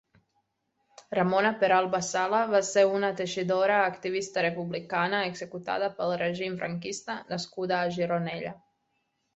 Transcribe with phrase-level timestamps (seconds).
[1.17, 7.95] Ramona Peralba Sala va ser una teixidora, activista republicana executada pel règim franquista nascuda a
[8.01, 8.61] Gironella.